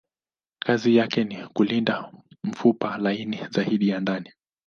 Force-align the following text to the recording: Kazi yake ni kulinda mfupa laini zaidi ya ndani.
Kazi 0.59 0.95
yake 0.95 1.23
ni 1.23 1.47
kulinda 1.47 2.11
mfupa 2.43 2.97
laini 2.97 3.39
zaidi 3.49 3.89
ya 3.89 3.99
ndani. 3.99 4.33